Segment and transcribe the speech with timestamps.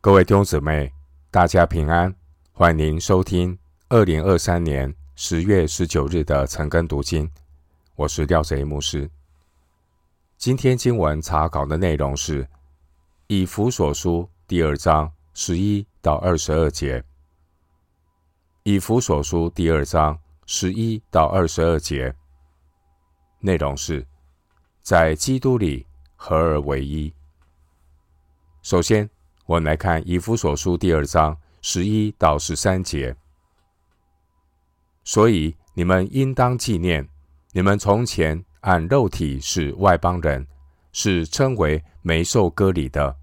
[0.00, 0.92] 各位弟兄姊妹，
[1.28, 2.14] 大家平安，
[2.52, 3.58] 欢迎收听
[3.88, 7.28] 二零二三年十月十九日的晨更读经。
[7.96, 9.10] 我是廖贼牧师。
[10.36, 12.44] 今天经文查考的内容是
[13.26, 17.00] 《以弗所书》第二章十一到二十二节，
[18.62, 22.14] 《以弗所书》第二章十一到二十二节
[23.40, 24.06] 内容是
[24.80, 25.84] 在基督里
[26.14, 27.12] 合而为一。
[28.62, 29.10] 首先，
[29.48, 33.16] 我们来看《以弗所书》第二章十一到十三节。
[35.04, 37.08] 所以你们应当纪念，
[37.52, 40.46] 你们从前按肉体是外邦人，
[40.92, 43.16] 是称为没受割礼的。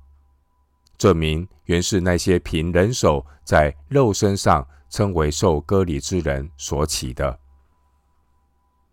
[0.97, 7.39] 这名原是那些凭人手在肉身上称为受割礼之人所起的。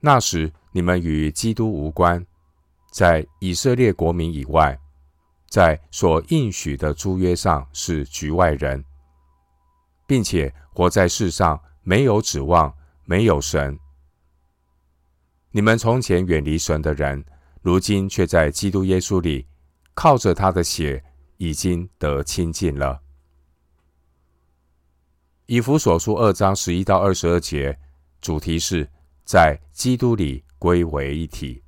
[0.01, 2.26] 那时你们与基督无关，
[2.90, 4.78] 在以色列国民以外。
[5.52, 8.83] 在所应许的租约上是局外人，
[10.06, 13.79] 并且活在世上没有指望，没有神。
[15.51, 17.23] 你们从前远离神的人，
[17.60, 19.46] 如今却在基督耶稣里，
[19.93, 21.04] 靠着他的血，
[21.37, 23.02] 已经得亲近了。
[25.45, 27.79] 以弗所书二章十一到二十二节，
[28.23, 28.88] 主题是
[29.26, 31.63] 在基督里归为一体，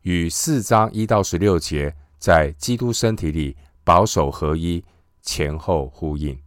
[0.00, 1.94] 与四章一到十六节。
[2.22, 4.84] 在基督身体里保守合一，
[5.22, 6.40] 前后呼应。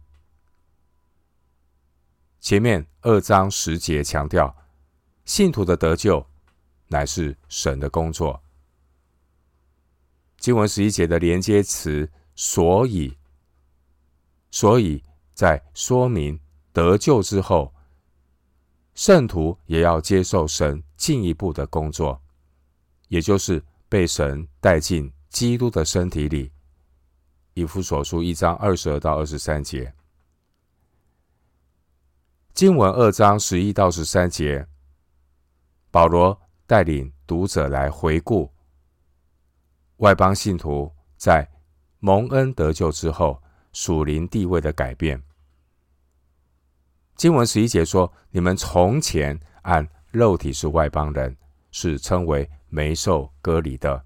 [2.40, 4.56] 前面二章十节强调，
[5.26, 6.26] 信徒的得救
[6.86, 8.42] 乃是神的工作。
[10.38, 13.14] 经文十一节的连接词“所以”，
[14.50, 15.04] 所以
[15.34, 16.40] 在说明
[16.72, 17.74] 得救之后，
[18.94, 22.22] 圣徒也要接受神进一步的工作，
[23.08, 25.12] 也就是被神带进。
[25.36, 26.50] 基督的身体里，
[27.52, 29.92] 以弗所书一章二十二到二十三节，
[32.54, 34.66] 经文二章十一到十三节，
[35.90, 38.50] 保罗带领读者来回顾
[39.98, 41.46] 外邦信徒在
[41.98, 43.38] 蒙恩得救之后
[43.74, 45.22] 属灵地位的改变。
[47.14, 51.36] 经文十一节说：“你们从前按肉体是外邦人，
[51.72, 54.02] 是称为没受割礼的。”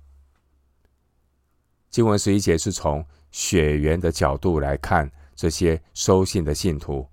[1.90, 7.06] 经文十一节是从血缘的角度来看这些收信的信徒，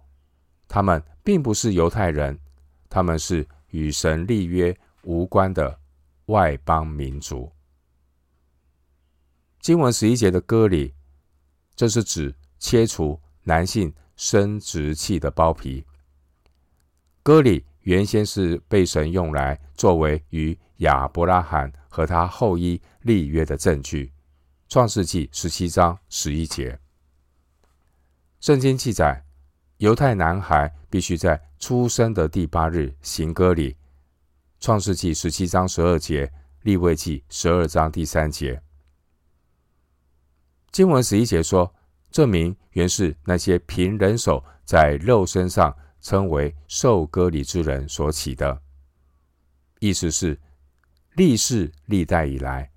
[0.67, 2.38] 他们并不是犹太人，
[2.88, 5.79] 他们是与神立约无关的
[6.27, 7.51] 外邦民族。
[9.59, 10.94] 经文十一节的割礼，
[11.75, 15.83] 这是指切除男性生殖器的包皮。
[17.23, 24.11] 割礼原先是被神用来作为与亚伯拉罕和他后裔立约的证据。
[24.69, 26.78] 创世纪十七章十一节，
[28.41, 29.23] 圣经记载，
[29.78, 33.77] 犹太男孩必须在出生的第八日行割礼。
[34.59, 36.29] 创世纪十七章十二节，
[36.63, 38.61] 立位记十二章第三节。
[40.73, 41.73] 经文十一节说，
[42.11, 48.61] 这名原是那些凭人手在肉身上称为受割礼之人所起的，
[49.79, 50.38] 意思是
[51.16, 52.69] 历世历代以来，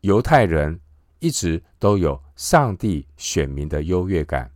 [0.00, 0.80] 犹太人。
[1.18, 4.50] 一直都有上帝选民的优越感，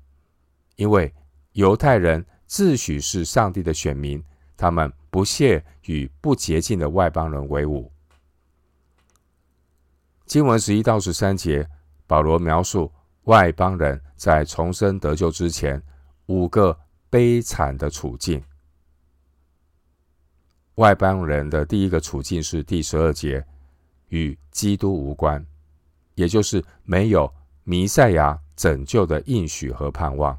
[0.76, 1.12] 因为
[1.52, 4.22] 犹太人自诩是上帝的选民，
[4.56, 7.90] 他们不屑与不洁净的外邦人为伍。
[10.26, 11.68] 经文十一到十三节，
[12.06, 12.90] 保罗描述
[13.24, 15.82] 外邦人在重生得救之前
[16.26, 16.78] 五个
[17.10, 18.42] 悲惨的处境。
[20.76, 23.44] 外邦人的第一个处境是第十二节，
[24.08, 25.44] 与基督无关。
[26.14, 27.32] 也就是没有
[27.64, 30.38] 弥赛亚拯救的应许和盼望。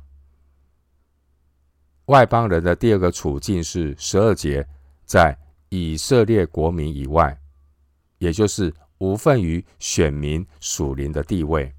[2.07, 4.67] 外邦人的第二个处境是十二节，
[5.05, 5.37] 在
[5.69, 7.39] 以色列国民以外，
[8.17, 11.73] 也就是无份于选民属灵的地位。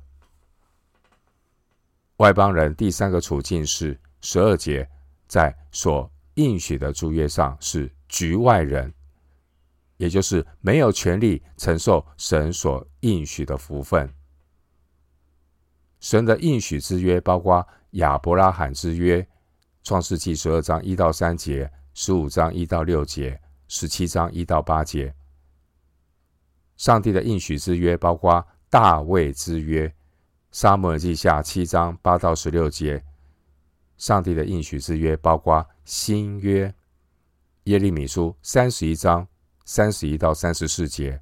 [2.17, 4.89] 外邦人第三个处境是十二节，
[5.27, 8.93] 在所应许的诸约上是局外人。
[9.97, 14.13] 也就是没有权利承受神所应许的福分。
[16.01, 19.27] 神的应许之约包括亚伯拉罕之约，
[19.83, 25.15] 创世纪十二章一到三节，十五章一到六节，十七章一到八节。
[26.77, 29.95] 上帝的应许之约包括大卫之约，
[30.51, 33.03] 撒母耳记下七章八到十六节。
[33.97, 36.75] 上帝的应许之约包括新约，
[37.65, 39.27] 耶利米书三十一章。
[39.65, 41.21] 三十一到三十四节，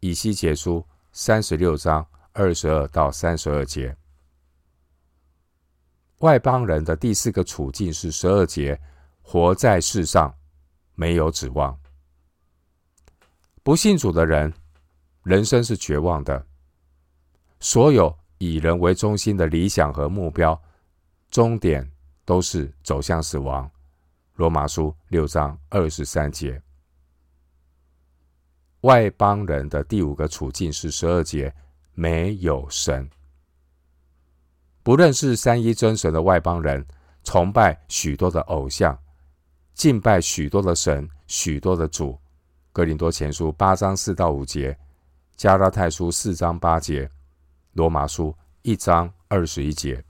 [0.00, 3.96] 以西结书三十六章二十二到三十二节。
[6.18, 8.80] 外邦人的第四个处境是十二节，
[9.22, 10.34] 活在世上
[10.94, 11.78] 没有指望。
[13.62, 14.52] 不信主的人，
[15.22, 16.46] 人生是绝望的。
[17.58, 20.58] 所有以人为中心的理想和目标，
[21.30, 21.90] 终点
[22.24, 23.70] 都是走向死亡。
[24.36, 26.60] 罗马书六章二十三节。
[28.82, 31.54] 外邦人的第五个处境是十二节，
[31.94, 33.08] 没有神。
[34.82, 36.86] 不认识三一真神的外邦人，
[37.22, 38.98] 崇拜许多的偶像，
[39.74, 42.18] 敬拜许多的神、许多的主。
[42.72, 44.78] 哥林多前书八章四到五节，
[45.36, 47.10] 加拉太书四章八节，
[47.74, 50.02] 罗马书一章二十一节。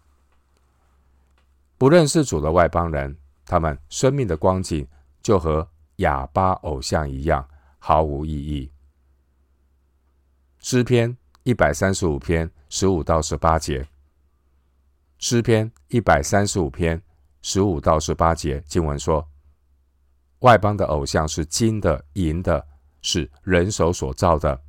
[1.77, 4.87] 不认识主的外邦人，他们生命的光景
[5.23, 7.49] 就和哑巴偶像一样，
[7.81, 8.71] 毫无意义。
[10.61, 13.85] 诗篇一百三十五篇十五到十八节。
[15.19, 17.03] 诗篇一百三十五篇
[17.43, 19.27] 十五到十八节经文说
[20.41, 22.65] ：“外邦的偶像是金的、银的，
[23.03, 24.63] 是人手所造的，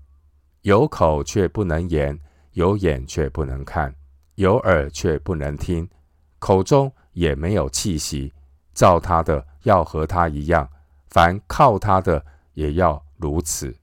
[0.62, 2.18] 有口却不能言，
[2.54, 3.94] 有眼却不能看，
[4.36, 5.88] 有耳却不能听，
[6.40, 8.34] 口中也没有气息。
[8.74, 10.69] 造他的要和他一样，
[11.10, 13.75] 凡靠他的也要如此。”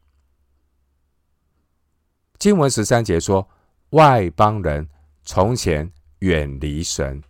[2.38, 3.48] 经文十三节说
[3.90, 4.88] ：“外邦人
[5.24, 7.22] 从前。”远离神，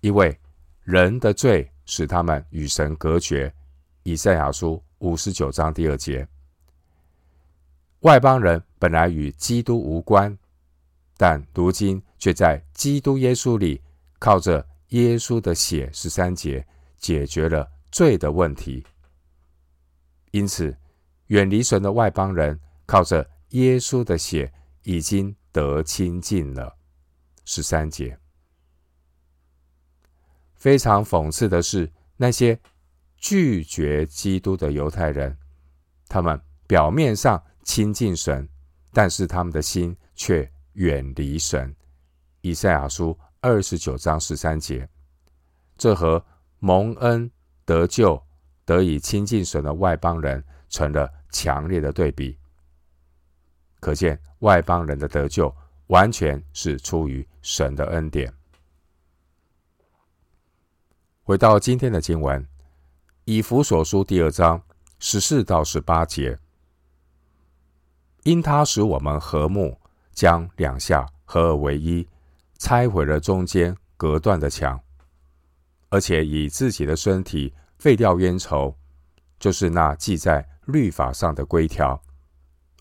[0.00, 0.38] 因为
[0.84, 3.52] 人的罪使他们与神隔绝。
[4.04, 6.24] 以赛亚书五十九章第二节。
[8.02, 10.38] 外邦人本来与基督无关，
[11.16, 13.82] 但如今却在基督耶稣里，
[14.20, 16.64] 靠着耶稣的血（十三节）
[16.96, 18.86] 解决了罪的问题。
[20.36, 20.76] 因此，
[21.28, 24.52] 远离神的外邦人，靠着耶稣的血，
[24.82, 26.76] 已经得亲近了。
[27.46, 28.18] 十三节，
[30.54, 32.60] 非常讽刺的是，那些
[33.16, 35.38] 拒绝基督的犹太人，
[36.06, 38.46] 他们表面上亲近神，
[38.92, 41.74] 但是他们的心却远离神。
[42.42, 44.86] 以赛亚书二十九章十三节，
[45.78, 46.22] 这和
[46.58, 47.30] 蒙恩
[47.64, 48.22] 得救、
[48.66, 52.36] 得以亲近神的外邦人成了强烈的对比。
[53.80, 55.50] 可见外邦人的得救。
[55.88, 58.34] 完全是出于神的恩典。
[61.22, 62.42] 回到今天的经文，
[63.24, 64.60] 《以弗所书》第二章
[64.98, 66.40] 十四到十八节，
[68.24, 69.78] 因他使我们和睦，
[70.12, 72.08] 将两下合而为一，
[72.58, 74.80] 拆毁了中间隔断的墙，
[75.88, 78.76] 而且以自己的身体废掉冤仇，
[79.38, 82.02] 就是那记在律法上的规条。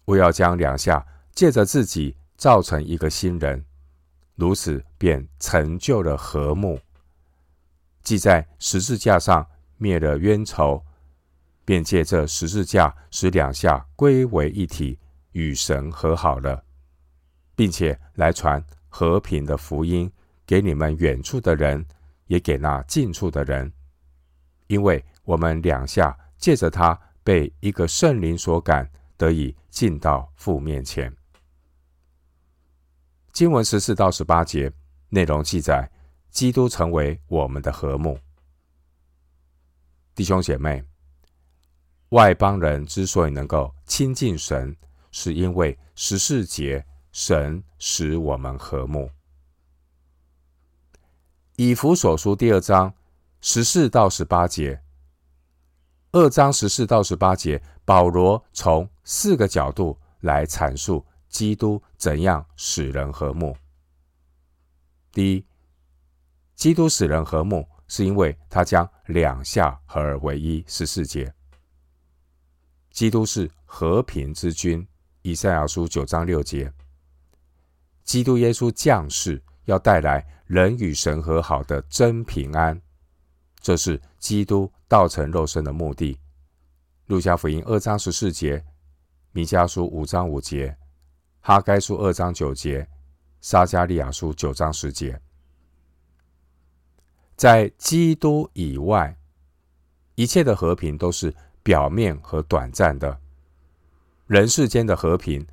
[0.06, 2.16] 我要将两下借着自己。
[2.38, 3.64] 造成一个新人，
[4.36, 6.78] 如此便成就了和睦。
[8.04, 9.48] 记在十字架上
[9.78, 10.84] 灭了冤仇，
[11.64, 15.00] 便借这十字架使两下归为一体，
[15.32, 16.62] 与神和好了，
[17.56, 20.12] 并且来传和平的福音
[20.46, 21.86] 给你们远处的人，
[22.28, 23.72] 也给那近处的人，
[24.68, 31.16] 因为我们两下借着他被一个圣灵所感，得以进到父面前。
[33.32, 34.72] 经文十四到十八节
[35.10, 35.90] 内容记载，
[36.30, 38.18] 基督成为我们的和睦。
[40.14, 40.84] 弟兄姐妹，
[42.10, 44.74] 外邦人之所以能够亲近神，
[45.12, 49.12] 是因为十四节神使我们和睦。
[51.58, 52.94] 以弗所书第二章
[53.48, 54.82] 十四到十八节，
[56.12, 61.06] 二章十四到十八节，保罗从四个角度来阐述。
[61.30, 63.56] 基督怎样使人和睦？
[65.12, 65.46] 第一，
[66.56, 70.66] 基督使人和睦，是因为他将两下合而为一。
[70.68, 71.32] 十四节，
[72.90, 74.86] 基督是和平之君。
[75.22, 76.74] 以赛亚书九章六节，
[78.04, 82.82] 基督耶稣降世，要带来人与神和好的真平安，
[83.66, 86.20] 这是基督道成肉身的目的。
[87.08, 88.64] 路加福音二章十四节，
[89.32, 90.78] 弥迦书五章五节。
[91.42, 92.88] 哈该书二章九节，
[93.42, 95.20] 撒迦利亚书九章十节，
[97.36, 99.18] 在基督以外，
[100.14, 103.20] 一切的和平都是表面和短暂的。
[104.28, 105.44] 人世间的和平，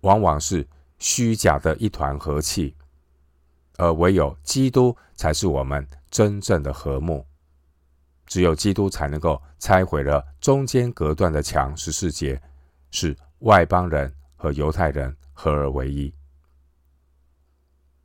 [0.00, 0.66] 往往是
[0.98, 2.74] 虚假的一团和气，
[3.76, 7.24] 而唯有基督才是我们真正的和睦。
[8.26, 11.76] 只有基督才能够拆毁了中间隔断的墙。
[11.76, 12.40] 十四节
[12.90, 16.12] 是外邦人和犹太人合而为一。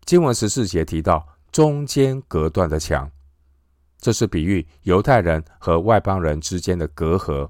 [0.06, 3.10] 经文十四节提到，中间隔断的墙。
[4.00, 7.50] 这是比喻犹太人和外邦人之间的隔阂，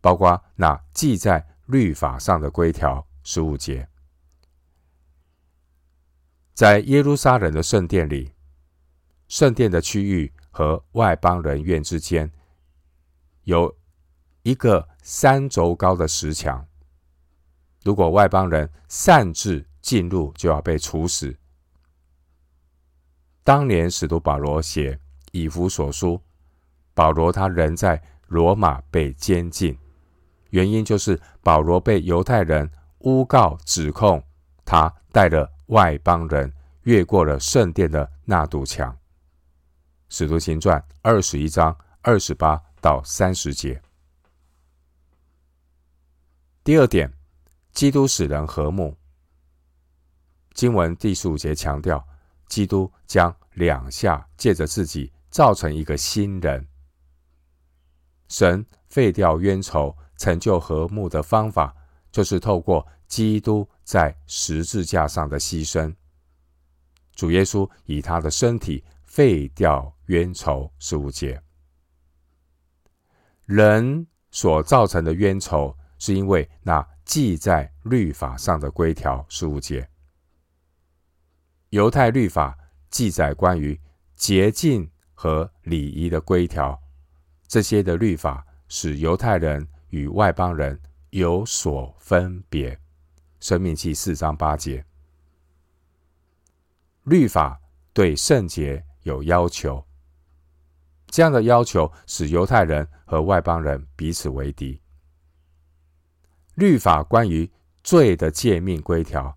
[0.00, 3.88] 包括那记在律法上的规条十五节。
[6.54, 8.32] 在耶路撒冷的圣殿里，
[9.28, 12.32] 圣殿的区域和外邦人院之间
[13.44, 13.76] 有
[14.42, 16.66] 一个三肘高的石墙。
[17.84, 21.36] 如果外邦人擅自进入，就要被处死。
[23.44, 24.98] 当年使徒保罗写
[25.30, 26.18] 以弗所书，
[26.94, 29.76] 保罗他人在罗马被监禁，
[30.48, 32.70] 原因就是保罗被犹太人
[33.00, 34.24] 诬告指控，
[34.64, 36.50] 他带了外邦人
[36.84, 38.96] 越过了圣殿的那堵墙。
[40.08, 43.80] 使徒行传二十一章二十八到三十节。
[46.64, 47.12] 第二点。
[47.72, 48.96] 基督使人和睦。
[50.54, 52.02] 经文第十五节强调，
[52.48, 56.66] 基督将两下借着自己造成一个新人。
[58.28, 61.76] 神废掉冤仇、成就和睦的方法，
[62.10, 65.94] 就是透过基督在十字架上的牺牲。
[67.14, 70.70] 主耶稣以他的身体废掉冤仇。
[70.78, 71.42] 十五节，
[73.46, 76.86] 人所造成的冤仇，是因为那。
[77.06, 79.88] 记在律法上的规条十五节，
[81.68, 82.58] 犹太律法
[82.90, 83.80] 记载关于
[84.16, 86.76] 洁净和礼仪的规条，
[87.46, 92.76] 这些的律法使犹太人与外邦人有所分别。
[93.38, 94.84] 生命记四章八节，
[97.04, 97.60] 律法
[97.92, 99.86] 对圣洁有要求，
[101.06, 104.82] 这样的要求使犹太人和外邦人彼此为敌。
[106.56, 107.48] 律法关于
[107.84, 109.32] 罪的诫命规条，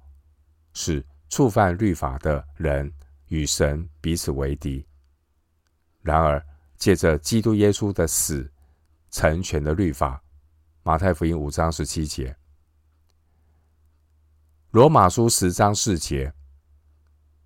[0.74, 2.92] 使触犯律法的人
[3.28, 4.84] 与神彼此为敌。
[6.02, 6.44] 然而，
[6.76, 8.52] 借着基督耶稣的死，
[9.12, 10.20] 成全了律法。
[10.82, 12.36] 马太福音五章十七节，
[14.72, 16.34] 罗马书十章四节，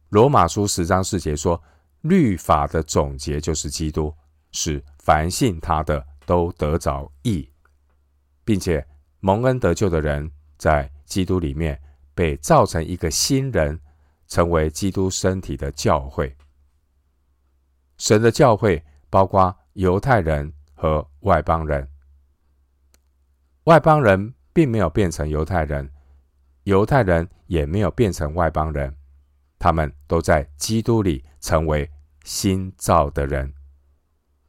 [0.07, 1.61] 罗马书十章四节说，
[2.03, 4.15] 律法的总结就是基督，
[4.53, 7.49] 使凡信他的都得着义，
[8.45, 8.87] 并且。
[9.25, 11.81] 蒙恩得救的人，在基督里面
[12.13, 13.79] 被造成一个新人，
[14.27, 16.35] 成为基督身体的教会。
[17.97, 21.87] 神的教会包括犹太人和外邦人。
[23.63, 25.89] 外邦人并没有变成犹太人，
[26.63, 28.93] 犹太人也没有变成外邦人，
[29.63, 31.89] 他们都在基督里成为
[32.25, 33.53] 新造的人，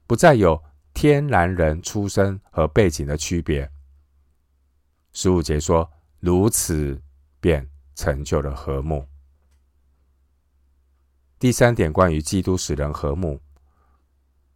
[0.09, 0.61] 不再有
[0.93, 3.71] 天然人出身和背景的区别。
[5.13, 7.01] 十五节说：“如此，
[7.39, 9.07] 便成就了和睦。”
[11.39, 13.41] 第三点，关于基督使人和睦，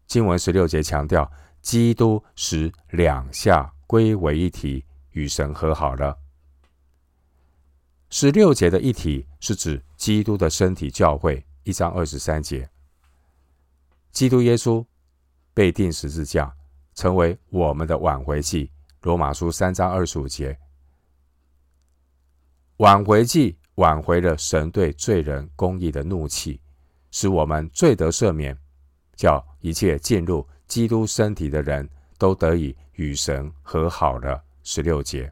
[0.09, 1.31] 经文十六节强调，
[1.63, 6.19] 基督使两下归为一体，与神和好了。
[8.11, 12.69] 十六节的一体是指基督的身体教会，一章二十三节，
[14.13, 14.85] 基督耶稣
[15.53, 16.55] 被钉十字架，
[16.95, 18.71] 成为我们的挽回祭。
[19.03, 20.59] 罗马书三章二十五节，
[22.79, 26.61] 挽回祭挽回了神对罪人公义的怒气，
[27.11, 28.59] 使我们罪得赦免，
[29.15, 34.43] 叫一切进入基督身体的人都得以与神和好了。
[34.65, 35.31] 十六节。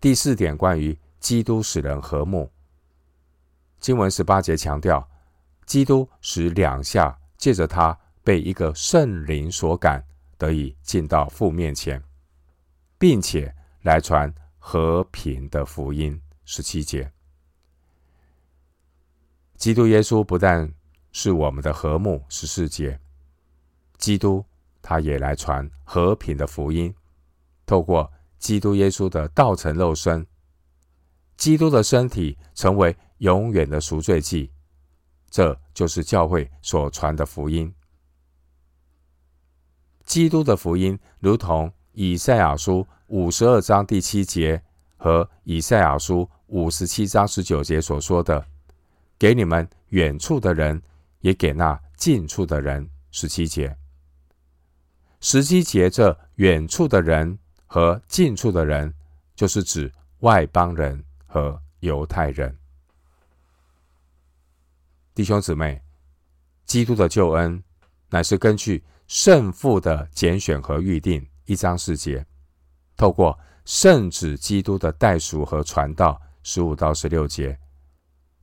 [0.00, 2.50] 第四点，关于基督使人和睦，
[3.78, 5.06] 经文十八节强调，
[5.66, 10.04] 基督使两下借着他被一个圣灵所感。
[10.38, 12.02] 得以进到父面前，
[12.96, 16.18] 并且来传和平的福音。
[16.46, 17.12] 十七节，
[19.56, 20.72] 基督耶稣不但
[21.12, 22.24] 是我们的和睦。
[22.30, 22.98] 十四节，
[23.98, 24.42] 基督
[24.80, 26.94] 他也来传和平的福音，
[27.66, 28.10] 透过
[28.40, 30.26] 基督耶稣的道成肉身，
[31.36, 34.50] 基督的身体成为永远的赎罪祭，
[35.30, 37.72] 这就是教会所传的福音。
[40.04, 44.60] 基督的福音，如同以赛亚书五十二章第七节
[44.96, 48.44] 和以赛亚书五十七章十九节所说的
[49.18, 50.82] ：“给你们远处的人，
[51.20, 53.76] 也给那近处的人。”十七节，
[55.20, 57.38] 十七节这远处的人
[57.72, 58.92] 和近处的人，
[59.36, 62.58] 就是指外邦人和犹太人。
[65.14, 65.80] 弟兄姊妹，
[66.66, 67.62] 基督的救恩
[68.08, 68.82] 乃是根据。
[69.06, 72.24] 圣父的拣选和预定，一章四节，
[72.96, 77.58] 透过圣子基督的代赎和传道，十五到十六节，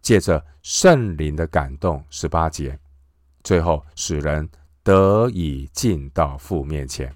[0.01, 2.77] 借着圣灵的感动，十八节，
[3.45, 4.49] 最后使人
[4.83, 7.15] 得以进到父面前。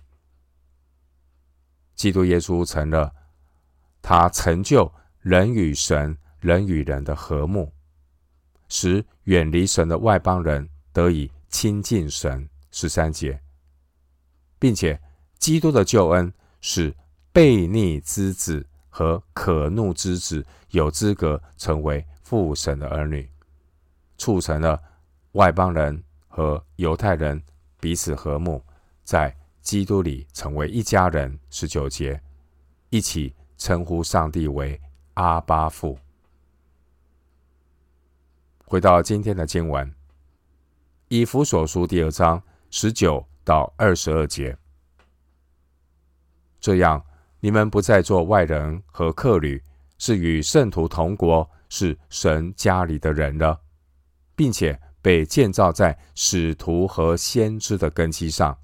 [1.95, 3.13] 基督耶稣成了
[4.01, 7.71] 他成就人与神、人与人的和睦，
[8.67, 13.39] 使远离神的外邦人得以亲近神，十三节，
[14.57, 14.99] 并且
[15.37, 16.95] 基督的救恩使
[17.33, 23.29] 悖逆之子和可怒之子有资格成为父神的儿女，
[24.17, 24.81] 促成了
[25.33, 27.41] 外邦人和犹太人
[27.79, 28.63] 彼此和睦，
[29.03, 31.39] 在基督里成为一家人。
[31.49, 32.21] 十九节，
[32.89, 34.79] 一起称呼上帝为
[35.13, 35.97] 阿巴父。
[38.65, 39.93] 回到今天的经文，
[41.07, 44.57] 以弗所书第二章十九到二十二节，
[46.59, 47.03] 这样
[47.39, 49.63] 你们不再做外人和客旅，
[49.97, 51.49] 是与圣徒同国。
[51.73, 53.57] 是神家里的人了，
[54.35, 58.57] 并且被建造在使徒和先知的根基上，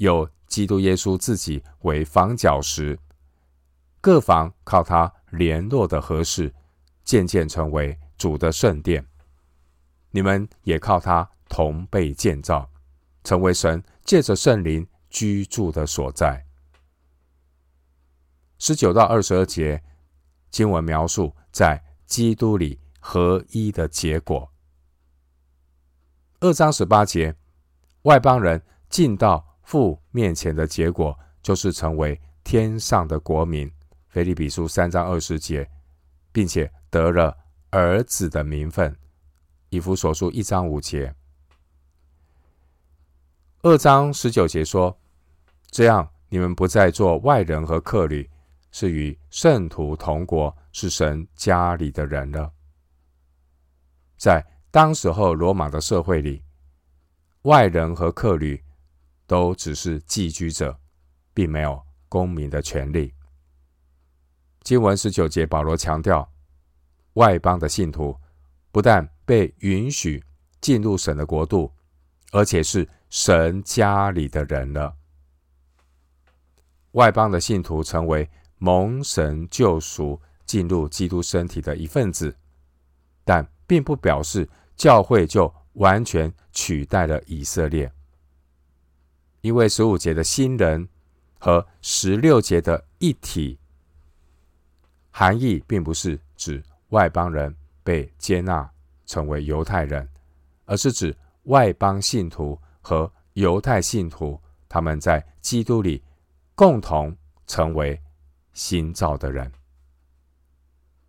[0.00, 2.98] 有基督耶稣自己为房角石，
[4.00, 6.54] 各房靠他联络的合适，
[7.04, 9.06] 渐渐成为主的圣殿。
[10.10, 12.70] 你们也靠他同被建造，
[13.22, 16.46] 成为神借着圣灵居住的所在。
[18.58, 19.82] 十九到二十二节
[20.50, 21.84] 经文描述在。
[22.10, 24.50] 基督里合一的结果。
[26.40, 27.36] 二章十八节，
[28.02, 33.70] 外邦人进到父面前的结果，就是成为天上的国民。
[34.08, 35.70] 腓立比书三章二十节，
[36.32, 37.38] 并且得了
[37.70, 38.92] 儿子的名分。
[39.68, 41.14] 以弗所书一章五节。
[43.62, 44.98] 二章十九节说：
[45.70, 48.28] 这样，你们不再做外人和客旅。
[48.72, 52.52] 是与圣徒同国，是神家里的人了。
[54.16, 56.42] 在当时候罗马的社会里，
[57.42, 58.60] 外人和客旅
[59.30, 60.76] 都只是寄居者，
[61.32, 63.14] 并没有公民的权利。
[64.62, 66.28] 经文十九节，保罗强调，
[67.12, 68.18] 外邦的信徒
[68.72, 70.20] 不但被允许
[70.60, 71.72] 进入神的国度，
[72.32, 74.96] 而且是神家里的人了。
[76.90, 78.28] 外邦的信徒成为。
[78.62, 82.36] 蒙神救赎，进入基督身体的一份子，
[83.24, 87.90] 但并不表示教会就完全取代了以色列，
[89.40, 90.88] 因为十五节的新人
[91.38, 93.58] 和十六节的一体
[95.10, 98.70] 含义，并不是指外邦人被接纳
[99.06, 100.08] 成为犹太人，
[100.64, 106.02] 而是指外邦信徒和犹太信徒他们在基督里
[106.54, 108.00] 共同成为。
[108.52, 109.50] 新造的人，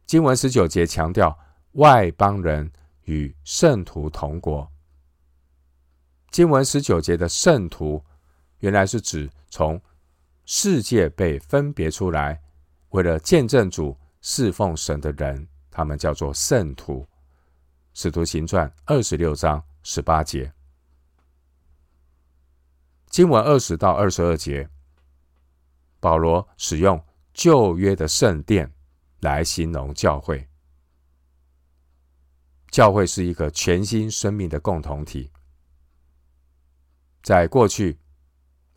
[0.06, 1.38] 经文十九节强调
[1.74, 2.72] 外邦人
[3.06, 4.72] 与圣徒同国。
[6.30, 8.06] 经文十九节的圣徒，
[8.62, 9.80] 原来是指从
[10.46, 12.42] 世界被分别出来，
[12.90, 17.08] 为了见证主、侍奉神的人，他们叫做圣徒。
[17.94, 20.52] 使徒行传二十六章十八节，
[23.08, 24.68] 经文二十到二十二节，
[26.00, 27.04] 保罗使用。
[27.34, 28.74] 旧约的圣殿
[29.22, 30.50] 来形容教会，
[32.70, 35.32] 教会是一个全新生命的共同体。
[37.24, 38.01] 在过去，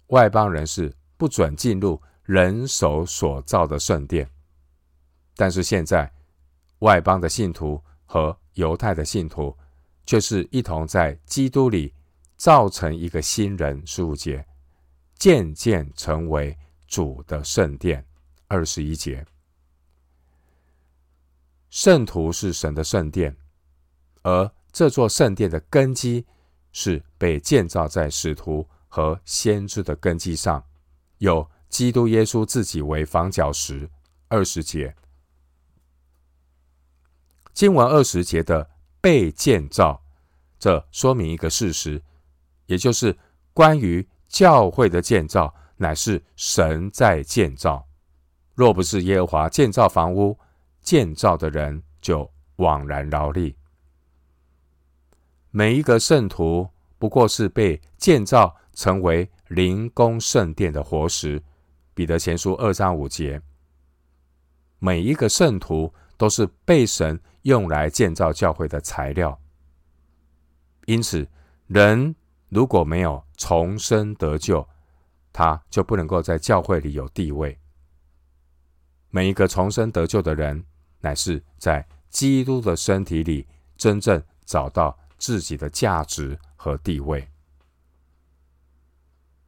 [0.08, 4.28] 外邦人是不准进入人手所造的圣殿，
[5.36, 6.12] 但是现在，
[6.80, 9.56] 外邦的信徒和犹太的信徒
[10.06, 11.92] 却是一同在基督里
[12.36, 14.46] 造成一个新人，十五节，
[15.16, 18.04] 渐渐成为主的圣殿。
[18.46, 19.26] 二十一节，
[21.70, 23.34] 圣徒是神的圣殿，
[24.22, 26.24] 而这座圣殿的根基
[26.70, 30.64] 是被建造在使徒和先知的根基上，
[31.18, 33.90] 有基督耶稣自己为房角石。
[34.28, 34.94] 二十节，
[37.52, 40.00] 经文二十节的被建造，
[40.61, 42.00] 这说明一个事实，
[42.66, 43.18] 也就是
[43.52, 47.88] 关于教会的建造，乃是神在建造。
[48.54, 50.38] 若不是耶和华建造房屋，
[50.83, 53.57] 建造的人就枉然劳力。
[55.50, 56.70] 每一个圣徒
[57.04, 61.42] 不过是被建造成为灵宫圣殿的活石。
[61.92, 63.42] 彼得前书二章五节，
[64.78, 69.38] 每一个圣徒都是被神用来建造教会的材料。
[70.86, 71.28] 因此，
[71.66, 72.16] 人
[72.48, 74.66] 如果没有重生得救，
[75.30, 77.58] 他就不能够在教会里有地位。
[79.10, 80.64] 每一个重生得救的人，
[81.00, 87.29] 乃是在基督的身体里真正找到自己的价值和地位。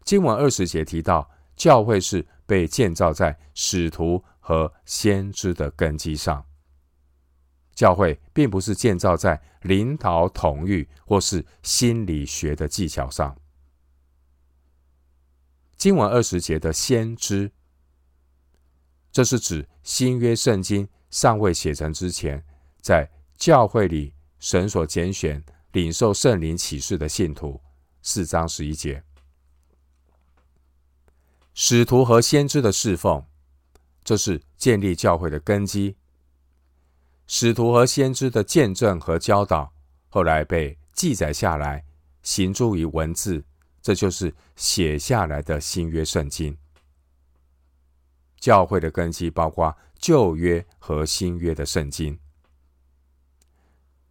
[0.04, 6.44] 经文二十节提到，教会是被建造在使徒和先知的根基上。
[7.74, 13.34] 教会并不是建造在领导统御或是心理学的技巧上。
[15.78, 17.50] 经文二十节的先知，
[19.10, 22.44] 这是指新约圣经尚未写成之前，
[22.82, 25.42] 在教会里神所拣选、
[25.76, 27.60] 领受圣灵启示的信徒。
[28.00, 29.04] 四章十一节，
[31.52, 33.22] 使徒和先知的侍奉，
[34.02, 35.94] 这是建立教会的根基。
[37.26, 39.70] 使徒和先知的见证和教导，
[40.08, 41.84] 后来被记载下来，
[42.22, 43.44] 形诸于文字，
[43.82, 46.56] 这就是写下来的新约圣经。
[48.40, 52.18] 教会的根基包括旧约和新约的圣经。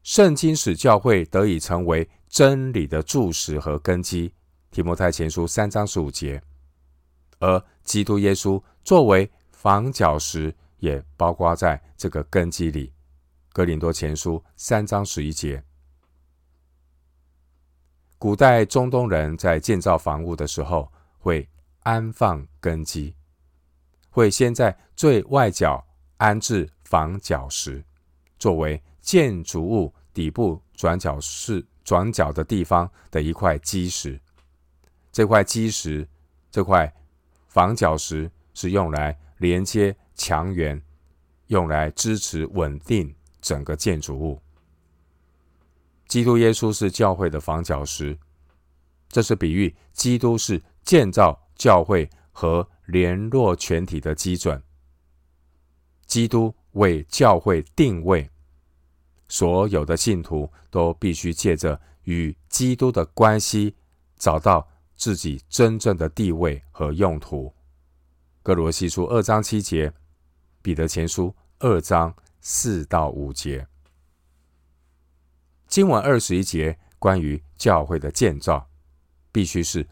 [0.06, 4.32] 圣经使教会得以成为真理的柱石和根基。
[4.70, 6.40] 提摩太前书三章十五节，
[7.40, 12.94] 而基督耶稣作为房角石，也包括在这个根基里。
[13.52, 15.64] 哥林多前书三章十一节，
[18.20, 23.16] 古代中东人在建造房屋的时候，会安放根基，
[24.12, 25.84] 会先在最外角
[26.18, 27.84] 安置房角石，
[28.38, 34.20] 作为建筑物底部转角是转角的地方的一块基石。
[35.14, 36.06] 这块基石，
[36.52, 36.94] 这块
[37.48, 40.82] 房角石是用来连接墙垣，
[41.48, 43.16] 用来支持稳定。
[43.42, 44.42] 整个建筑物，
[46.08, 48.18] 基督耶稣是教会的房角石，
[49.08, 54.60] 这是比喻基督是建造教会和联络全体的基准。
[56.08, 58.28] 基督为教会定位，
[59.28, 63.76] 所有的信徒都必须借着与基督的关系，
[64.18, 67.54] 找到自己真正的地位和用途。
[68.44, 69.94] 歌罗西书二章七节，
[70.62, 72.16] 彼得前书二章。
[72.48, 73.66] 四到五节，
[75.68, 78.70] 经文二十一节关于教会的建造，
[79.32, 79.90] 必须是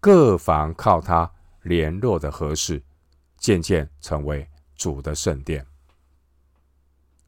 [0.00, 2.82] 各房靠它联络的合适，
[3.38, 5.66] 渐渐成为主的圣殿。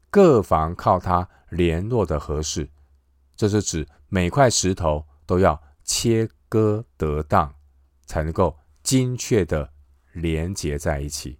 [0.09, 2.69] 各房靠它联络的合适，
[3.35, 7.53] 这是指每块石头都要切割得当，
[8.05, 9.71] 才能够精确的
[10.13, 11.39] 连接在一起。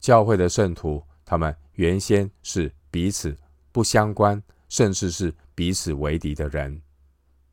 [0.00, 1.04] 教会的圣徒。
[1.24, 3.34] 他们原先是彼此
[3.70, 6.82] 不相关，甚至是彼此为敌的人，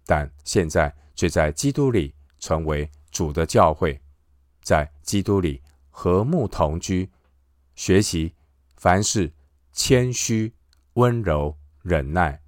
[0.06, 4.02] 但现在却在基督里成为主的教会，
[4.62, 7.10] 在基督里和睦同居，
[7.74, 8.34] 学习
[8.80, 9.30] 凡事
[9.74, 10.54] 谦虚、
[10.94, 12.42] 温柔、忍耐，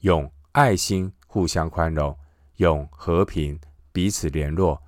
[0.00, 2.14] 用爱心互相宽容，
[2.56, 3.58] 用和平
[3.90, 4.82] 彼此联络，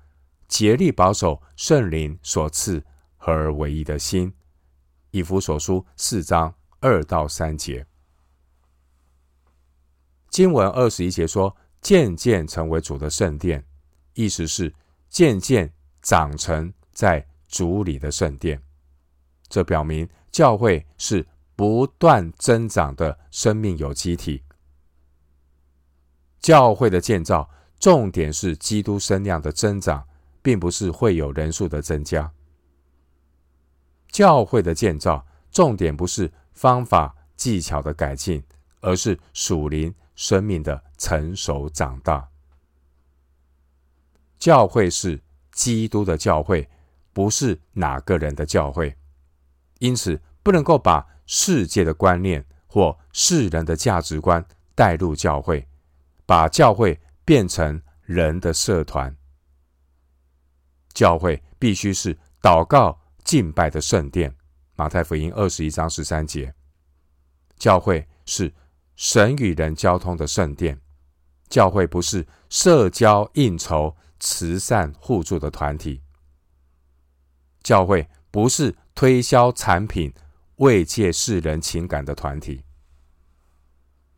[0.47, 2.85] 竭力保守圣灵所赐
[3.17, 4.31] 合而为一的心。
[5.09, 7.83] 以弗所书四章二到三节，
[10.29, 13.65] 经文二十一节说：“渐渐成为主的圣殿”，
[14.13, 14.71] 意思是
[15.09, 18.61] 渐渐长成在主里的圣殿。
[19.49, 24.43] 这表明教会是不断增长的生命有机体。
[26.39, 30.07] 教会的建造重点是基督身量的增长，
[30.41, 32.31] 并不是会有人数的增加。
[34.09, 38.43] 教会的建造重点不是方法技巧的改进，
[38.79, 42.27] 而是属灵生命的成熟长大。
[44.39, 46.67] 教会是基督的教会，
[47.13, 48.95] 不是哪个人的教会，
[49.81, 55.67] 因此不能够把世界的观念或世人的价值观带入教会，
[56.25, 59.15] 把教会变成人的社团。
[60.93, 62.99] 教会必须是祷告。
[63.23, 64.35] 敬拜的圣殿，
[64.75, 66.53] 马太福音二十一章十三节。
[67.55, 68.51] 教会是
[68.95, 70.81] 神与人交通的圣殿，
[71.47, 76.01] 教会不是社交应酬、慈善互助的团体，
[77.61, 80.11] 教会不是推销产品、
[80.55, 82.63] 慰藉世人情感的团体。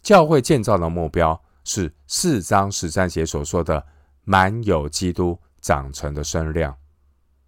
[0.02, 3.86] 教会建造的目标是四章十三节所说的
[4.24, 6.78] “满有基督长成的身量”。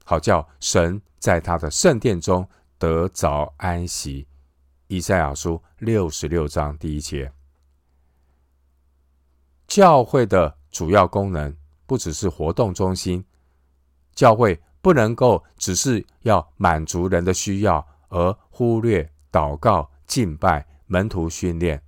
[0.04, 2.48] 好叫神在他的圣殿中
[2.78, 4.28] 得着安息。
[4.88, 7.32] 以赛亚书六十六章第一节。
[9.68, 11.56] 教会的主要功能
[11.88, 13.26] 不只是活动中心，
[14.14, 21.82] 教会不能够只是要满足人的需要，而忽略祷告、敬拜、门徒训练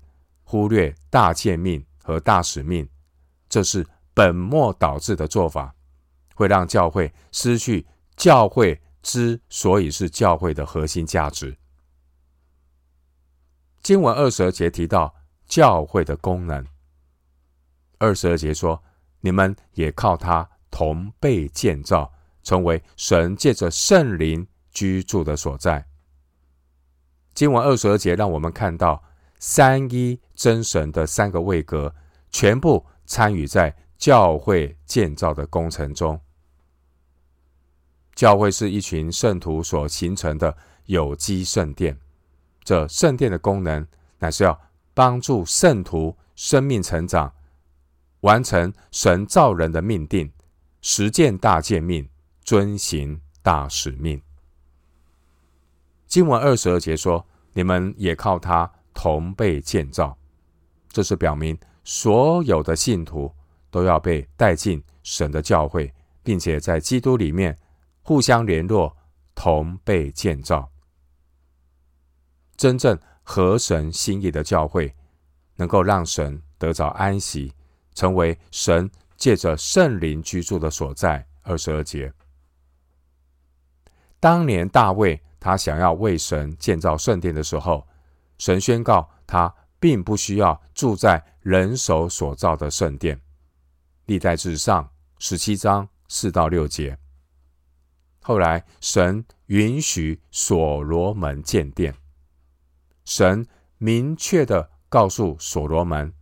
[0.44, 2.90] 忽略大诫命和大使命，
[3.48, 5.76] 这是本末倒置的做法，
[6.34, 11.56] 会让教会失去教会之所以是教会的核心价值。
[13.84, 15.14] 经文二十二节提到
[15.46, 16.66] 教会的功能。
[18.00, 18.84] 二十二节说
[19.22, 22.12] ：“你们也靠他同被建造，
[22.48, 25.86] 成为神借着圣灵居住的所在。”
[27.36, 29.04] 经文二十二节让我们看到。
[29.40, 31.94] 三一真神的三个位格，
[32.32, 36.20] 全部参与在教会建造的工程中。
[38.16, 41.96] 教会是一群圣徒所形成的有机圣殿。
[42.64, 43.86] 这圣殿的功能，
[44.18, 44.60] 乃是要
[44.96, 47.32] 帮助圣徒生命成长，
[48.22, 50.32] 完成神造人的命定，
[50.82, 52.10] 实践大诫命，
[52.48, 54.22] 遵行大使命。
[56.08, 60.18] 经文二十二节说：“你们也靠他。”同被建造，
[60.90, 63.32] 这是表明所有的信徒
[63.70, 67.56] 都要被带进神的教会，并且在基督里面
[68.02, 68.96] 互相联络，
[69.36, 70.72] 同被建造。
[72.56, 74.96] 真正合神心意的教会，
[75.58, 77.54] 能够让神得着安息，
[77.94, 81.28] 成为神借着圣灵居住的所在。
[81.44, 82.12] 二十二节，
[84.28, 87.88] 当年大卫他想要为神建造圣殿的时候。
[88.38, 93.18] 神宣告，他并不需要住在人手所造的圣殿。
[94.08, 96.98] 历代志上十七章四到六节。
[98.22, 101.96] 后来，神允许所罗门建殿。
[103.06, 106.13] 神明确地告诉所罗门，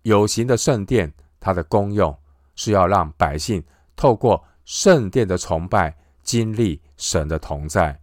[0.00, 2.18] 有形的圣殿，它的功用
[2.56, 3.62] 是要让百姓
[3.94, 8.00] 透过圣殿的崇拜，经历神的同在。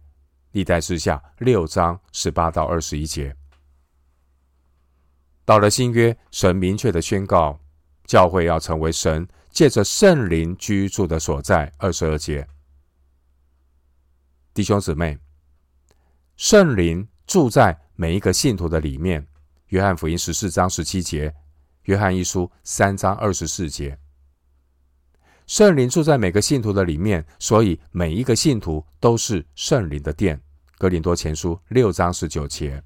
[0.52, 3.34] 历代之下六章十八到二十一节。
[5.44, 7.58] 到了新约，神明确的宣告，
[8.04, 11.72] 教会要成为神借着圣灵居住的所在。
[11.78, 12.46] 二十二节，
[14.52, 15.18] 弟兄姊妹，
[16.36, 19.26] 圣灵住在每一个信徒的里面。
[19.68, 21.34] 约翰福音十四章十七节，
[21.84, 23.98] 约翰一书三章二十四节，
[25.46, 30.40] 圣灵住在每个信徒的里面，所以每一个信徒都是圣灵的殿。
[30.78, 32.82] 哥林多前书六章十九节。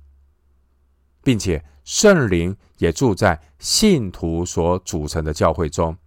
[1.27, 5.99] 并且圣灵也住在信徒所组成的教会中，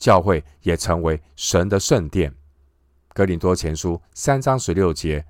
[0.00, 2.34] 教会也成为神的圣殿。
[3.10, 5.24] 哥林多前书三章十六节，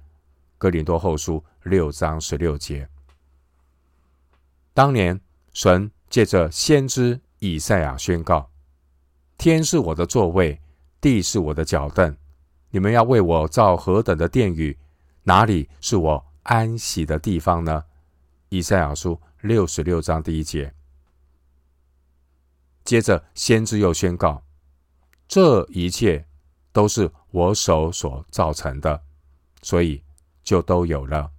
[0.57, 2.89] 哥林多后书六章十六节。
[4.73, 5.21] 当年
[5.53, 8.51] 神借着先知以赛亚宣告
[9.39, 10.61] ：“天是我的座位，
[11.01, 12.15] 地是我的脚凳。
[12.71, 14.77] 你们要为我造何等的殿宇？
[15.23, 17.85] 哪里是我安息的地方呢？”
[18.51, 20.75] 以赛亚书六十六章第一节，
[22.85, 24.43] 接着先知又宣告
[25.29, 26.27] ：“这一切
[26.73, 29.03] 都是我手所造成的，
[29.63, 30.03] 所以
[30.43, 31.31] 就都有了。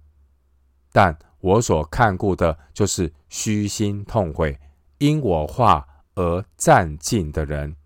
[0.90, 4.58] 但我所看顾的，就是虚心痛悔，
[4.98, 7.76] 因我话而战兢的人。”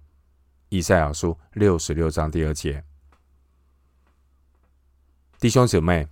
[0.76, 2.82] 以赛亚书六十六章第二节，
[5.38, 6.08] 弟兄姊妹，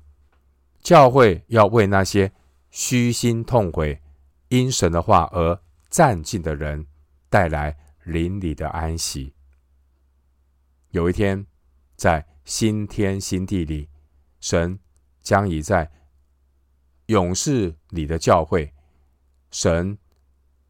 [0.81, 2.33] 教会要为那些。
[2.71, 4.01] 虚心痛悔，
[4.49, 6.87] 因神的话而战兢的人，
[7.29, 9.35] 带来灵里的安息。
[10.89, 11.45] 有一天，
[11.97, 13.91] 在新天新地里，
[14.41, 14.79] 神
[15.21, 15.91] 将以在
[17.07, 18.73] 永世里的教会，
[19.51, 19.99] 神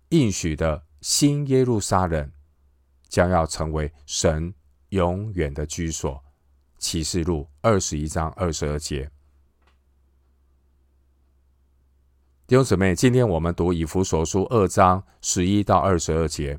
[0.09, 2.33] 应许的新耶路撒冷，
[3.13, 4.55] 将要成为神
[4.89, 6.25] 永远的居所。
[6.79, 9.09] 启示录二十一章二十二节。
[12.47, 16.59] 弟兄姊妹，今天我们读以弗所书二章十一到二十二节。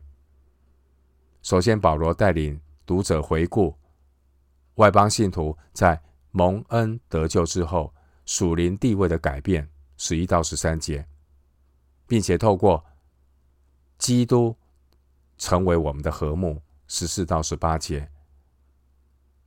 [1.42, 3.76] 首先，保罗带领读者回顾
[4.76, 7.92] 外邦信徒在蒙恩得救之后
[8.26, 11.06] 属灵地位的改变，十一到十三节，
[12.06, 12.86] 并且透过
[13.98, 14.56] 基督
[15.38, 18.10] 成为我们的和睦，十四到十八节，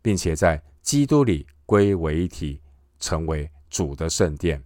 [0.03, 2.61] 并且在基督里归为一体，
[2.99, 4.63] 成为主的圣殿，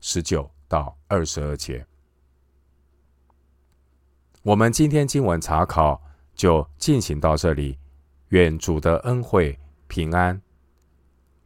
[0.00, 0.50] 十九。
[0.70, 1.86] 到二十二节，
[4.42, 5.98] 我们今天经文查考
[6.34, 7.78] 就进行到这里。
[8.28, 10.38] 愿主的恩惠平安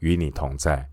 [0.01, 0.92] 与你同在。